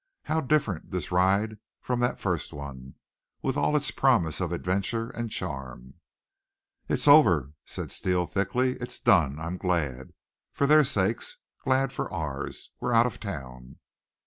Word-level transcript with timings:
How 0.23 0.41
different 0.41 0.89
this 0.89 1.11
ride 1.11 1.59
from 1.79 1.99
that 1.99 2.19
first 2.19 2.53
one, 2.53 2.95
with 3.43 3.55
all 3.55 3.75
its 3.75 3.91
promise 3.91 4.41
of 4.41 4.51
adventure 4.51 5.11
and 5.11 5.29
charm! 5.29 5.93
"It's 6.89 7.07
over!" 7.07 7.53
said 7.65 7.91
Steele 7.91 8.25
thickly. 8.25 8.77
"It's 8.77 8.99
done! 8.99 9.39
I'm 9.39 9.57
glad, 9.57 10.13
for 10.53 10.65
their 10.65 10.83
sakes 10.83 11.37
glad 11.65 11.93
for 11.93 12.11
ours. 12.11 12.71
We're 12.79 12.93
out 12.93 13.05
of 13.05 13.19
town." 13.19 13.77